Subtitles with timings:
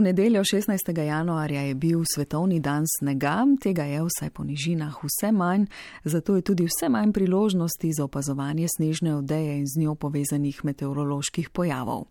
[0.00, 0.98] V nedeljo 16.
[1.06, 5.66] januarja je bil svetovni dan snega, tega je vsaj po nižinah vse manj,
[6.04, 11.50] zato je tudi vse manj priložnosti za opazovanje snežne odeje in z njo povezanih meteoroloških
[11.50, 12.06] pojavov.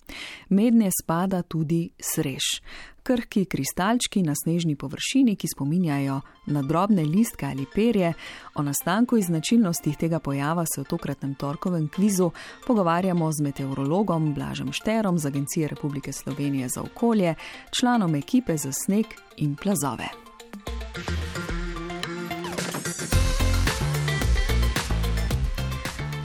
[0.50, 2.62] Mednje spada tudi srež
[3.10, 6.20] krhki kristalčki na snežni površini, ki spominjajo
[6.54, 8.14] na drobne listke ali perje.
[8.56, 12.30] O nastanku in značilnostih tega pojava se v tokratnem torkovem kvizu
[12.68, 17.36] pogovarjamo z meteorologom Blažem Šterom z Agencije Republike Slovenije za okolje,
[17.74, 19.06] članom ekipe za sneg
[19.38, 20.29] in plazove.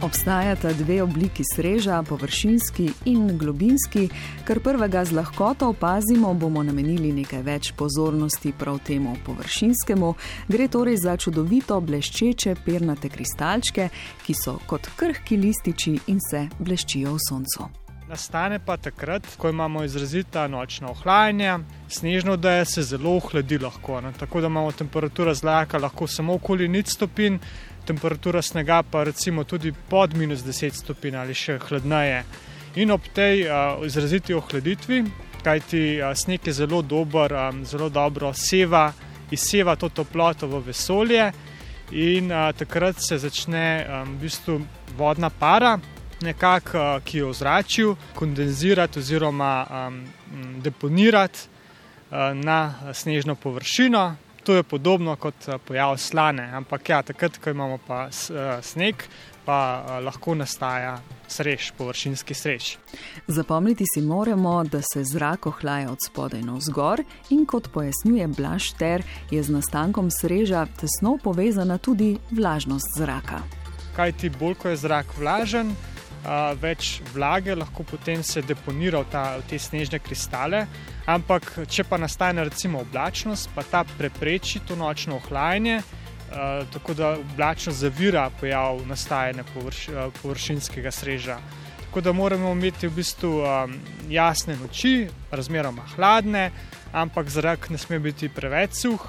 [0.04, 4.08] Obstajata dve obliki sreža, površinski in globinski.
[4.44, 10.14] Kar prvega z lahkoto opazimo, bomo namenili nekaj več pozornosti prav temu površinskemu.
[10.48, 13.88] Gre torej za čudovito bleščeče pernate kristalčke,
[14.27, 17.70] ki so kot krhki lističi in se bleščijo v soncu.
[18.08, 21.58] Nastane pa takrat, ko imamo izrazita nočna ohlajanja,
[21.88, 24.12] snežno da je se zelo ohladi lahko, ne?
[24.18, 27.38] tako da imamo temperatura zraka lahko samo okoli nič stopinj
[27.86, 32.24] temperatura snega pa recimo tudi pod minus 10 stopinj ali še hladneje.
[32.76, 35.04] In ob tej uh, izraziti ohladitvi,
[35.44, 38.92] kajti uh, sneg je zelo dober, um, zelo dobro seva,
[39.30, 41.28] izseva to toploto v vesolje
[41.92, 44.58] in uh, takrat se začne um, v bistvu
[44.96, 45.78] vodna para,
[46.24, 50.02] nekako, uh, ki v zraku, kondenzirati oziroma um,
[50.62, 51.46] deponirati
[52.10, 57.50] uh, na snežno površino, To je podobno kot eh, pojav slane, ampak ja, takrat, ko
[57.50, 59.05] imamo pa eh, sneg,
[59.45, 62.77] pa eh, lahko nastaja srež, površinski srež.
[63.27, 69.03] Zapomniti si moramo, da se zrak ohlaja od spodaj na vzgor in kot pojasnjuje Blašter,
[69.31, 73.41] je z nastankom sreža tesno povezana tudi vlažnost zraka.
[73.97, 75.72] Kaj ti bolj, ko je zrak vlažen,
[76.61, 80.64] več vlage lahko potem se deponira v, ta, v te snežne kristale.
[81.06, 85.83] Ampak, če pa nastane recimo oblačnost, pa ta prepreči to nočno ohlajanje,
[86.72, 89.82] tako da oblačnost zavira pojav nastajanja površ,
[90.22, 91.38] površinskega sreža.
[91.84, 93.34] Tako da moramo imeti v bistvu
[94.10, 96.48] jasne noči, razmeroma hladne,
[96.93, 99.04] ampak zrak ne sme biti preveč suh.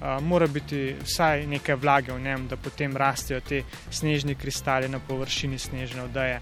[0.00, 4.98] Uh, mora biti vsaj nekaj vlage v njem, da potem rastejo te snežni kristali na
[4.98, 6.40] površini snežne odeje.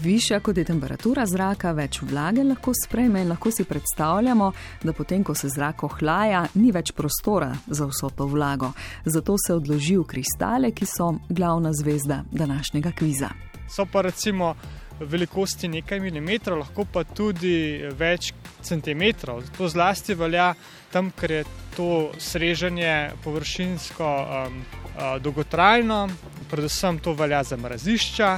[0.00, 4.50] Višja kot je temperatura zraka, več vlage lahko sprejme in lahko si predstavljamo,
[4.82, 8.72] da potem, ko se zrak ohlaja, ni več prostora za vso to vlago.
[9.04, 13.30] Zato se odloži v kristale, ki so glavna zvezda današnjega kviza.
[13.70, 14.54] So pa recimo
[15.00, 19.42] velikosti nekaj milimetrov, lahko pa tudi več centimetrov.
[19.56, 20.52] To zlasti velja
[20.92, 21.42] tam, ker je
[21.76, 26.06] to sreženje površinsko um, uh, dolgotrajno,
[26.50, 28.32] predvsem to velja za mrazišča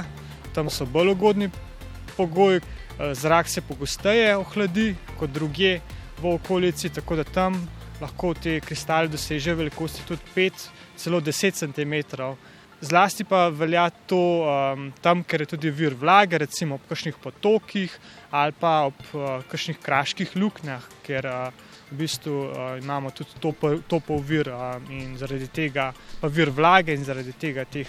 [0.53, 1.49] tam so bolj ugodni
[2.17, 5.79] pogoji, eh, zrak se pogosteje ohladi kot druge
[6.21, 7.69] v okolici, tako da tam
[8.01, 11.93] lahko te kristale dosežejo velikosti tudi 5, celo 10 cm.
[12.83, 17.93] Zlasti pa velja to um, tam, ker je tudi vir vlage, recimo ob kakšnih potokih
[18.33, 23.39] ali pa ob uh, kakšnih kraških luknjah, ker uh, v bistvu uh, imamo tudi
[23.87, 27.87] topov vir uh, in zaradi tega pa vir vlage in zaradi tega teh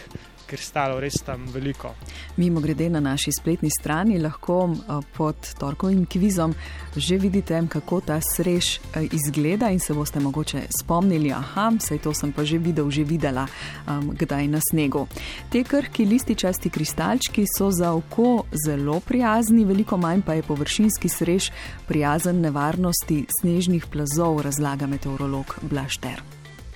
[0.55, 1.95] kristalov res tam veliko.
[2.37, 6.55] Mimo grede na naši spletni strani lahko eh, pod torkovim kvizom
[6.97, 12.15] že vidite, kako ta srež eh, izgleda in se boste mogoče spomnili, aha, sej to
[12.15, 13.47] sem pa že videl, že videla,
[13.87, 15.07] um, kdaj na snegu.
[15.51, 21.51] Te krhki lističasti kristalčki so za oko zelo prijazni, veliko manj pa je površinski srež
[21.89, 26.23] prijazen nevarnosti snežnih plazov, razlaga meteorolog Blašter.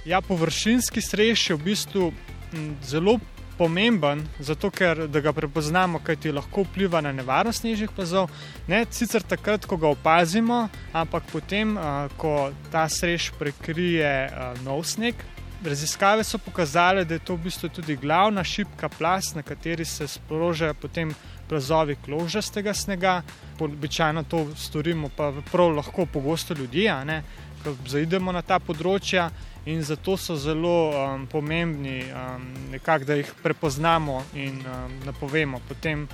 [0.04, 2.12] Ja, površinski srež je v bistvu
[2.82, 3.18] zelo
[3.58, 8.30] pomemben, zato ker ga prepoznamo, kaj ti lahko vpliva na nevarnost snežnih plazov.
[8.70, 11.74] Ne sicer takrat, ko ga opazimo, ampak potem,
[12.16, 14.30] ko ta srež prekrije
[14.62, 15.18] nov sneg.
[15.58, 20.06] Raziskave so pokazale, da je to v bistvu tudi glavna šipka plast, na kateri se
[20.06, 21.10] sprožajo potem
[21.48, 23.22] plazovi kložastega snega.
[23.58, 26.94] Običajno to storimo, pa prav lahko pogosto ljudje,
[27.64, 29.32] ko zaidemo na ta področja
[29.68, 35.60] in zato so zelo um, pomembni, um, nekak, da jih prepoznamo in um, napovemo.
[35.68, 36.08] Potem,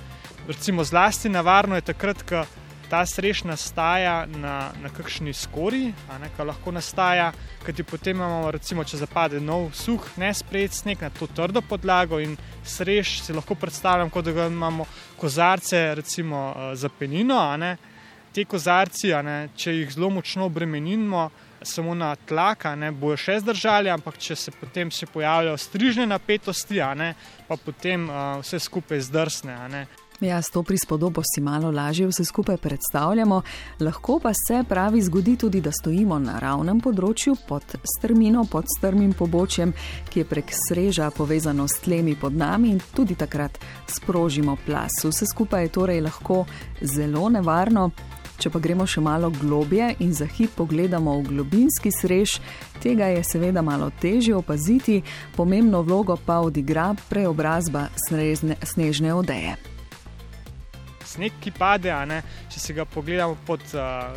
[0.47, 2.43] recimo, zlasti navarno je takrat, ko
[2.89, 7.31] ta sreš nastaja na, na kakšni skori, ne, ko lahko nastaja,
[7.63, 12.35] kajti potem imamo, recimo, če zapade nov suh, nesprejet sneg na to trdo podlago in
[12.63, 14.85] sreš si lahko predstavljam, kot da imamo
[15.17, 17.39] kozarce, recimo, uh, za penino.
[18.35, 21.29] Te kozarci, ne, če jih zelo močno obremenimo,
[21.65, 26.81] samo na tlak, ne bojo še zdržali, ampak če se potem še pojavljajo strižne napetosti,
[26.95, 27.13] ne,
[27.47, 29.85] pa potem uh, vse skupaj zdrsne.
[30.23, 33.41] Ja, s to prispodobo si malo lažje vse skupaj predstavljamo,
[33.79, 39.11] lahko pa se pravi zgodi tudi, da stojimo na ravnem področju pod strmino, pod strmim
[39.13, 39.73] pobočjem,
[40.09, 43.59] ki je prek sreža povezano s tlemi pod nami in tudi takrat
[43.91, 45.03] sprožimo plas.
[45.03, 46.45] Vse skupaj je torej lahko
[46.79, 47.89] zelo nevarno.
[48.39, 52.39] Če pa gremo še malo globje in za hip pogledamo v globinski srež,
[52.83, 55.01] tega je seveda malo težje opaziti,
[55.35, 59.55] pomembno vlogo pa odigra preobrazba snežne odeje
[61.15, 61.93] sneg, ki pade.
[62.51, 63.63] Če si ga pogledamo pod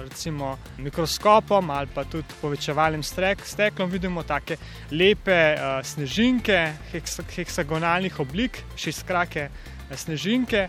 [0.02, 4.58] recimo, mikroskopom ali pa tudi povečevalnim steklom, vidimo tako
[4.90, 5.38] lepe
[5.84, 6.58] snežinke,
[6.92, 9.48] heks, heksagonalnih oblik, šestkrake
[9.94, 10.68] snežinke.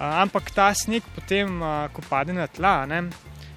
[0.00, 1.60] Ampak ta sneg, potem,
[1.92, 3.02] ko pade na tla, ne,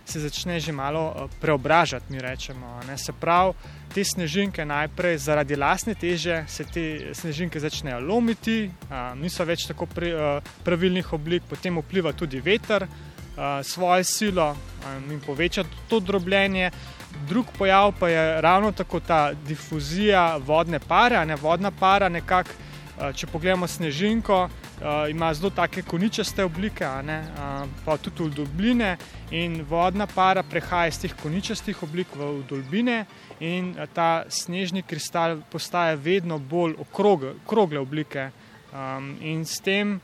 [0.03, 2.83] se začne že malo preobražati, mi rečemo.
[2.87, 2.97] Ne.
[2.97, 3.53] Se pravi,
[3.93, 8.71] te snežinke najprej zaradi lastne teže se te snežinke začnejo lomiti,
[9.15, 9.87] niso več tako
[10.63, 12.87] pravilnih oblik, potem vpliva tudi veter
[13.63, 14.55] svojo silo
[15.09, 16.71] in poveča to drobljenje.
[17.29, 22.49] Drug pojav pa je ravno tako ta difuzija vodne pare, ne vodna para, nekako,
[23.13, 24.49] če pogledamo snežinko,
[24.83, 28.97] uh, ima zelo take koničaste oblike, uh, pa tudi vdolbine.
[29.31, 33.05] In vodna para prehaja iz teh koničastih oblik v vdolbine,
[33.39, 38.29] in ta snežni kristal postaje vedno bolj okrogle, okrogle oblike.
[38.73, 39.99] Um, in s tem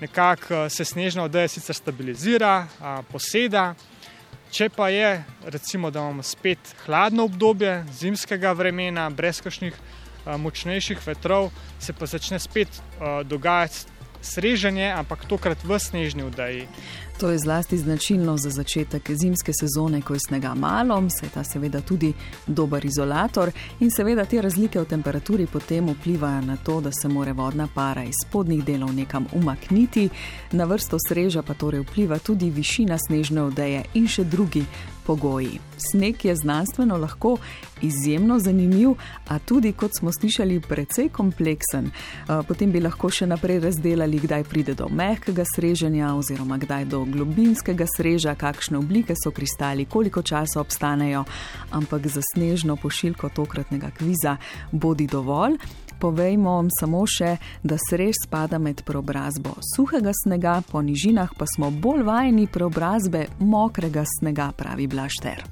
[0.00, 3.74] nekako se snežna odeja sicer stabilizira, uh, poseda.
[4.52, 9.74] Če pa je, recimo, da imamo spet hladno obdobje zimskega vremena, brez kakšnih
[10.38, 11.48] močnejših vetrov,
[11.80, 12.68] se pa začne spet
[13.24, 16.70] dogajati sreženje, ampak tokrat v snežni vdaji.
[17.22, 21.80] To je zlasti značilno za začetek zimske sezone, ko je snega malo, se ta seveda
[21.80, 22.12] tudi
[22.46, 27.32] dober izolator in seveda te razlike v temperaturi potem vplivajo na to, da se more
[27.32, 30.08] vodna para iz spodnjih delov nekam umakniti.
[30.52, 34.64] Na vrsto sreža pa torej vpliva tudi višina snežne odeje in še drugi
[35.06, 35.60] pogoji.
[35.76, 37.36] Sneg je znanstveno lahko
[37.82, 38.90] izjemno zanimiv,
[39.28, 41.90] a tudi, kot smo slišali, precej kompleksen.
[42.48, 47.86] Potem bi lahko še naprej razdelali, kdaj pride do mehkega sreženja oziroma kdaj do globinskega
[47.96, 51.24] sreža, kakšne oblike so kristali, koliko časa obstanejo,
[51.70, 54.36] ampak za snežno pošiljko tokratnega kviza
[54.72, 55.58] bodi dovolj.
[56.02, 62.02] Povejmo samo še, da srež spada med preobrazbo suhega snega, po nižinah pa smo bolj
[62.08, 65.44] vajeni preobrazbe mokrega snega, pravi Blašter.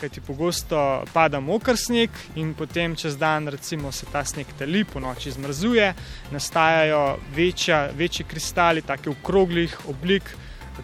[0.00, 0.78] Kaj ti pogosto
[1.12, 5.90] pada mokr sneg in potem čez dan recimo, se ta sneg teli, po noči zmrzuje,
[6.32, 10.32] nastajajo večja, večji kristali, tako okroglih oblik,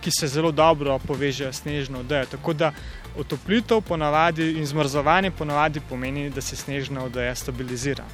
[0.00, 2.26] ki se zelo dobro povežejo s snežno odejo.
[2.26, 2.72] Tako da
[3.18, 3.82] otoplitev
[4.38, 8.04] in zmrzovanje ponavadi pomeni, da se snežna odeja stabilizira.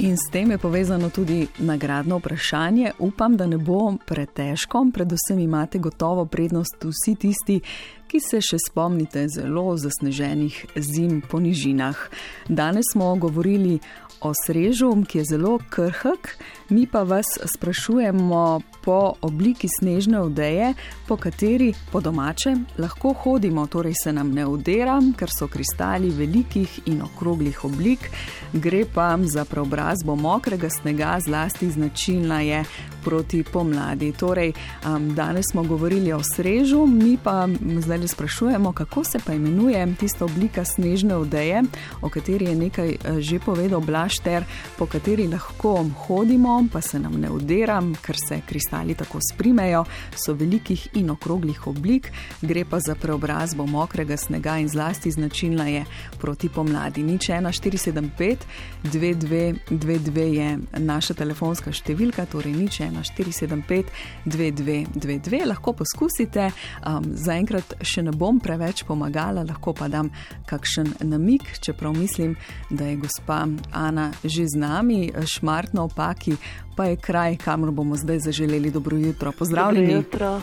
[0.00, 2.92] In s tem je povezano tudi nagradno vprašanje.
[2.98, 7.60] Upam, da ne bo pretežko, predvsem imate gotovo prednost vsi tisti,
[8.08, 12.00] ki se še spomnite zelo zasneženih zim po nižinah.
[12.48, 13.76] Danes smo govorili
[14.20, 16.32] o srežu, ki je zelo krhk,
[16.70, 20.74] mi pa vas sprašujemo po obliki snežne odeje,
[21.08, 26.80] po kateri po domače lahko hodimo, torej se nam ne udera, ker so kristali velikih
[26.86, 28.10] in okroglih oblik,
[28.52, 32.64] gre pa za preobrazbo mokrega snega, zlasti značilna je
[33.04, 34.12] proti pomladi.
[34.12, 34.52] Torej,
[34.86, 40.24] um, danes smo govorili o srežu, mi pa zdaj sprašujemo, kako se pa imenuje tista
[40.24, 41.62] oblika snežne odeje,
[42.02, 44.44] o kateri je nekaj eh, že povedal Blašter,
[44.78, 49.84] po kateri lahko hodimo, pa se nam ne udera, ker se kristali tako sprimejo,
[50.16, 52.10] so velikih in okroglih oblik,
[52.42, 55.84] gre pa za preobrazbo mokrega snega in zlasti značilna je
[56.20, 57.02] proti pomladi.
[57.02, 58.36] Nič 1475,
[58.84, 63.92] 2222 je naša telefonska številka, torej nič 1475,
[64.26, 66.50] 2222, lahko poskusite.
[66.86, 70.10] Um, zaenkrat še ne bom preveč pomagala, lahko pa dam
[70.50, 72.36] kakšen namik, čeprav mislim,
[72.70, 76.36] da je gospa Ana že z nami, šmartno opaki,
[76.76, 79.32] pa je kraj, kamor bomo zdaj zaželeli dobro jutro.
[79.32, 79.94] Pozdravljeni.
[79.94, 80.42] Dobro jutro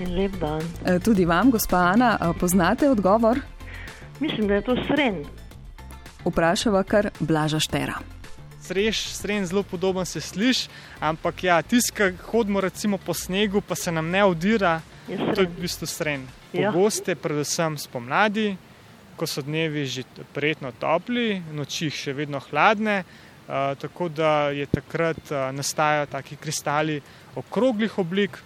[0.00, 0.62] in lep dan.
[0.86, 3.40] E, tudi vam, gospa Ana, poznate odgovor?
[4.20, 5.24] Mislim, da je to sren.
[6.24, 8.14] Vprašava kar Blaža Štera
[8.64, 10.68] sreš, sren zelo podoben se sliši,
[11.00, 15.60] ampak ja, tiskaj hodimo recimo po snegu, pa se nam ne odira, to je v
[15.60, 16.26] bistvu sren.
[16.52, 16.72] Ja.
[16.72, 18.54] Pogoste, predvsem spomladi,
[19.16, 23.04] ko so dnevi že prijetno topli, noči še vedno hladne,
[23.46, 27.00] tako da je takrat nastajajo taki kristali
[27.36, 28.38] okroglih oblik,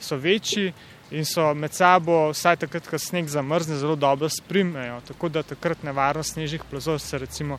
[0.00, 0.72] so večji.
[1.12, 5.82] In so med sabo, vsaj takrat, ko sneg zamrzne, zelo dobro sprimejo, tako da takrat
[5.84, 7.58] nevarnost snežnih plazov se recimo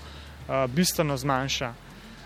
[0.74, 1.74] bistveno zmanjša.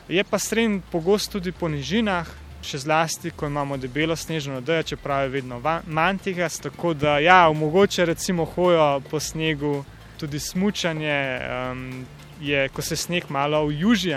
[0.08, 2.30] Je pa stren pogost tudi po nižinah,
[2.64, 6.48] še zlasti, ko imamo debelo snežno odejo, čeprav je vedno manj tega.
[6.50, 9.84] Tako da, ja, omogoče recimo hojo po snegu,
[10.18, 11.20] tudi smučanje.
[11.44, 12.06] Um,
[12.41, 14.12] Je, ko se sneg malo ujuži,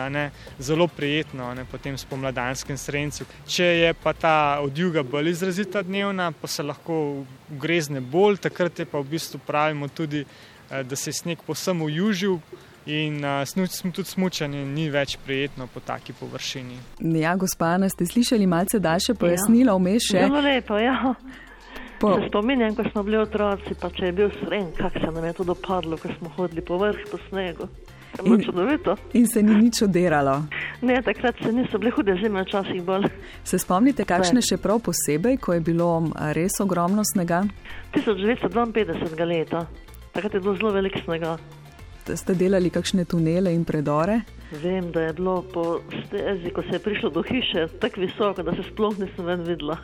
[0.58, 3.24] zelo prijetno, ne, potem spomladanskem srencu.
[3.48, 8.84] Če je pa ta odjuga bolj izrazita dnevna, pa se lahko ugrezne bolj, takrat je
[8.84, 10.24] pa v bistvu pravimo tudi,
[10.70, 12.38] eh, da se je sneg posem ujužil,
[12.86, 16.78] In uh, tudi smučanje ni več prijetno po taki površini.
[17.20, 20.08] Ja, gospana, ste slišali malce daljše pojasnilo vmes?
[20.14, 20.26] Ja.
[20.26, 21.14] Zelo lepo, ja.
[22.00, 22.14] Po...
[22.16, 25.32] Se spominjam, ko smo bili otroci, pa če je bil sren, kako se nam je
[25.36, 27.68] to dopadlo, ko smo hodili po vrh po snegu.
[28.25, 28.43] In,
[29.12, 30.43] in se ni nič odiralo.
[30.83, 33.07] Ne, takrat se niso bile hude zime, včasih bolj.
[33.45, 37.45] Se spomnite, kakšne še prav posebej, ko je bilo res ogromno snega?
[37.95, 39.64] 1952 leta,
[40.12, 41.38] takrat je bilo zelo velik snega
[42.17, 44.21] ste delali kakšne tunele in predore?
[44.50, 48.55] Vem, da je bilo po stezi, ko se je prišlo do hiše, tako visoko, da
[48.57, 49.76] se sploh nisem več videla.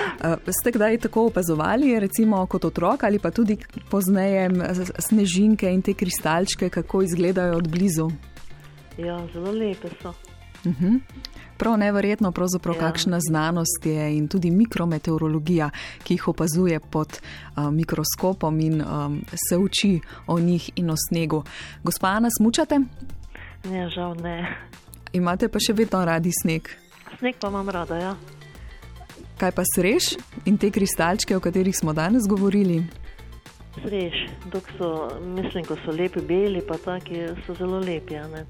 [0.60, 3.58] ste kdaj tako opazovali, recimo kot otrok ali pa tudi
[3.90, 4.46] pozneje
[5.08, 8.08] snežinke in te kristalčke, kako izgledajo od blizu?
[8.98, 10.14] Ja, zelo lepe so.
[10.64, 10.86] Uh mhm.
[10.86, 11.33] -huh.
[11.56, 12.80] Prav neverjetno, pravzaprav, ja.
[12.80, 15.70] kakšna znanost je in tudi mikrometeorologija,
[16.02, 21.44] ki jih opazuje pod uh, mikroskopom in um, se uči o njih in o snegu.
[21.84, 22.80] Gospa Ana, smučate?
[23.64, 24.56] Ne, žal ne.
[25.12, 26.68] Imate pa še vedno radi sneg?
[27.18, 28.16] Sneg pa imam rada, ja.
[29.38, 30.14] Kaj pa sreš
[30.46, 32.82] in te kristalčke, o katerih smo danes govorili?
[33.74, 34.14] Sreš,
[34.52, 34.88] dok so,
[35.20, 38.14] mislim, ko so lepi beli, pa taki so zelo lepi.
[38.14, 38.44] Ne,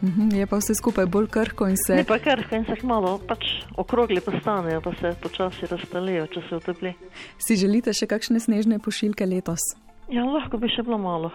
[0.00, 1.96] mhm, je pa vse skupaj bolj krhko in se.
[1.98, 6.60] Ne pa krhko in se malo pač okrogli postanejo, pa se počasi razstalijo, če se
[6.62, 6.94] utepli.
[7.42, 9.66] Si želite še kakšne snežne pošiljke letos?
[10.12, 11.32] Ja, lahko bi še bilo malo.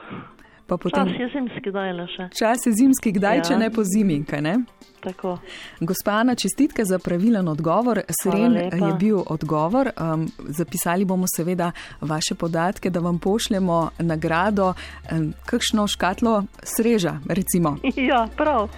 [0.68, 1.08] Potem...
[1.08, 2.30] Čas je zimski, kdaj le še.
[2.36, 3.44] Čas je zimski, kdaj, ja.
[3.44, 4.56] če ne po zimi, kaj ne?
[5.00, 5.38] Tako.
[5.80, 8.02] Gospa Ana, čestitke za pravilen odgovor.
[8.24, 9.90] Sren je bil odgovor.
[9.96, 11.72] Um, zapisali bomo seveda
[12.02, 14.74] vaše podatke, da vam pošljemo nagrado,
[15.12, 17.78] um, kakšno škatlo sreža, recimo.
[18.08, 18.70] Ja, prav.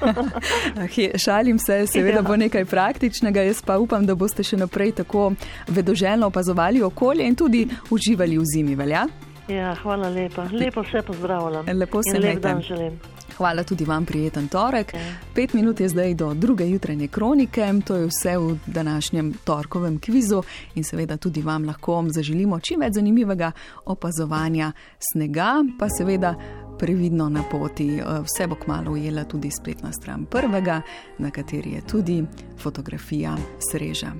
[1.26, 2.22] Šalim se, seveda ja.
[2.22, 3.42] bo nekaj praktičnega.
[3.42, 5.32] Jaz pa upam, da boste še naprej tako
[5.68, 9.08] vedoželjno opazovali okolje in tudi uživali v zimi, velja?
[9.50, 10.48] Ja, hvala lepa.
[10.52, 11.66] Lepo vse pozdravljam.
[11.78, 13.00] Lepo se lep dan želim.
[13.38, 14.94] Hvala tudi vam, prijeten torek.
[14.94, 15.00] Ja.
[15.36, 20.44] Pet minut je zdaj do druge jutranje kronike, to je vse v današnjem torkovem kvizu
[20.76, 23.52] in seveda tudi vam lahko zaželimo čim več zanimivega
[23.86, 24.72] opazovanja
[25.14, 26.36] snega, pa seveda
[26.80, 28.02] previdno na poti.
[28.24, 30.82] Vse bo kmalo ujela tudi spletna stran prvega,
[31.18, 32.24] na kateri je tudi
[32.58, 33.38] fotografija
[33.72, 34.12] sreža.